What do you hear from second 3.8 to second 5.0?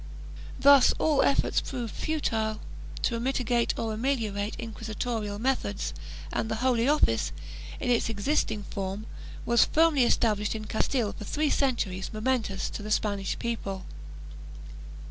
ameliorate inquisi